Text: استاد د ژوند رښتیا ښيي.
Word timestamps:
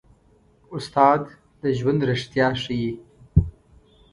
استاد 0.75 1.21
د 1.61 1.63
ژوند 1.77 1.99
رښتیا 2.09 2.47
ښيي. 2.61 2.91